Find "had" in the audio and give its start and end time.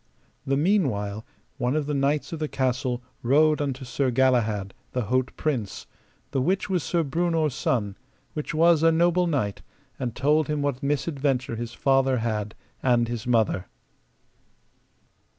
12.17-12.55